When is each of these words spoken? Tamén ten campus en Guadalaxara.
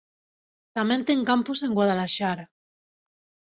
Tamén 0.77 0.99
ten 1.07 1.19
campus 1.29 1.59
en 1.65 1.71
Guadalaxara. 1.77 2.45